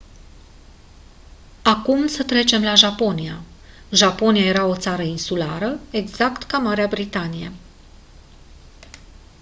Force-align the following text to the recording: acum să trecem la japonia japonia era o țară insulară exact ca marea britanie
acum 1.63 2.07
să 2.07 2.23
trecem 2.23 2.63
la 2.63 2.73
japonia 2.75 3.39
japonia 3.91 4.45
era 4.45 4.65
o 4.65 4.75
țară 4.77 5.01
insulară 5.01 5.79
exact 5.91 6.43
ca 6.43 6.57
marea 6.57 6.87
britanie 6.87 7.51